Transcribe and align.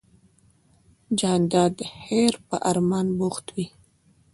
جانداد 1.19 1.71
د 1.79 1.81
خیر 2.01 2.33
په 2.47 2.55
ارمان 2.69 3.07
بوخت 3.17 3.45
وي. 3.55 3.65